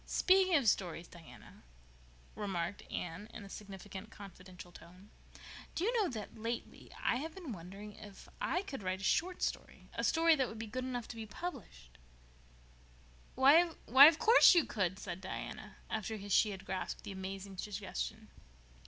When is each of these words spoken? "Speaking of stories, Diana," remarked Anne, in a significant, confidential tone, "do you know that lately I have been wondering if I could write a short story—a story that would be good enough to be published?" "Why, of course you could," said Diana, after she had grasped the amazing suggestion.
"Speaking 0.07 0.55
of 0.55 0.67
stories, 0.67 1.07
Diana," 1.07 1.61
remarked 2.33 2.81
Anne, 2.91 3.27
in 3.35 3.43
a 3.43 3.49
significant, 3.49 4.09
confidential 4.09 4.71
tone, 4.71 5.11
"do 5.75 5.83
you 5.83 5.93
know 5.93 6.09
that 6.09 6.35
lately 6.39 6.91
I 7.03 7.17
have 7.17 7.35
been 7.35 7.51
wondering 7.53 7.93
if 7.93 8.27
I 8.41 8.63
could 8.63 8.81
write 8.81 9.01
a 9.01 9.03
short 9.03 9.43
story—a 9.43 10.03
story 10.03 10.35
that 10.35 10.47
would 10.49 10.57
be 10.57 10.65
good 10.65 10.85
enough 10.85 11.07
to 11.09 11.15
be 11.15 11.27
published?" 11.27 11.99
"Why, 13.35 13.59
of 13.89 14.17
course 14.17 14.55
you 14.55 14.65
could," 14.65 14.97
said 14.97 15.21
Diana, 15.21 15.75
after 15.87 16.17
she 16.29 16.49
had 16.49 16.65
grasped 16.65 17.03
the 17.03 17.11
amazing 17.11 17.57
suggestion. 17.57 18.29